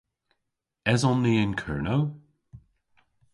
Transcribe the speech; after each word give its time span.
Eson 0.91 1.17
ni 1.21 1.33
yn 1.43 1.53
Kernow? 1.61 2.03